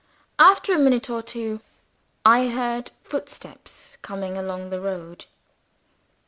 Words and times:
After 0.39 0.73
a 0.73 0.79
minute 0.79 1.11
or 1.11 1.21
two, 1.21 1.59
I 2.25 2.47
heard 2.47 2.89
footsteps 3.03 3.99
coming 4.01 4.35
along 4.35 4.71
the 4.71 4.81
road. 4.81 5.25